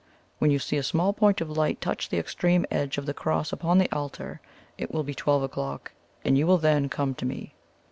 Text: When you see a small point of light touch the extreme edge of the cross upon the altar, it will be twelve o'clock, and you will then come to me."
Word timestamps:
When 0.39 0.49
you 0.49 0.57
see 0.57 0.77
a 0.77 0.81
small 0.81 1.13
point 1.13 1.41
of 1.41 1.51
light 1.51 1.79
touch 1.79 2.09
the 2.09 2.17
extreme 2.17 2.65
edge 2.71 2.97
of 2.97 3.05
the 3.05 3.13
cross 3.13 3.53
upon 3.53 3.77
the 3.77 3.87
altar, 3.91 4.41
it 4.75 4.91
will 4.91 5.03
be 5.03 5.13
twelve 5.13 5.43
o'clock, 5.43 5.91
and 6.25 6.35
you 6.35 6.47
will 6.47 6.57
then 6.57 6.89
come 6.89 7.13
to 7.13 7.23
me." 7.27 7.53